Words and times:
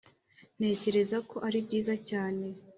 ntekereza 0.57 1.17
ko 1.29 1.35
ari 1.47 1.59
byiza 1.65 1.93
cyane. 2.09 2.45